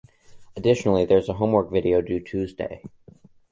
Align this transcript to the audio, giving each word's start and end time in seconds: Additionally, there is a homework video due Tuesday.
Additionally, 0.55 1.05
there 1.05 1.19
is 1.19 1.29
a 1.29 1.33
homework 1.35 1.69
video 1.69 2.01
due 2.01 2.19
Tuesday. 2.19 2.81